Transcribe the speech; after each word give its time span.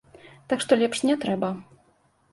Так 0.53 0.63
што 0.63 0.79
лепш 0.83 1.03
не 1.11 1.15
трэба. 1.27 1.53